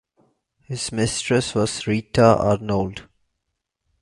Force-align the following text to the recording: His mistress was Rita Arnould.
His 0.63 0.91
mistress 0.91 1.53
was 1.53 1.85
Rita 1.85 2.23
Arnould. 2.23 3.07